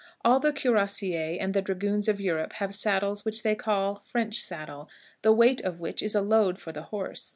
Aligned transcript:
All 0.25 0.39
the 0.39 0.51
cuirassiers 0.51 1.37
and 1.39 1.53
the 1.53 1.61
dragoons 1.61 2.07
of 2.09 2.19
Europe 2.19 2.53
have 2.53 2.73
saddles 2.73 3.23
which 3.23 3.43
they 3.43 3.53
call 3.53 3.99
French 4.03 4.39
saddle, 4.39 4.89
the 5.21 5.31
weight 5.31 5.61
of 5.61 5.79
which 5.79 6.01
is 6.01 6.15
a 6.15 6.21
load 6.21 6.57
for 6.57 6.71
the 6.71 6.81
horse. 6.89 7.29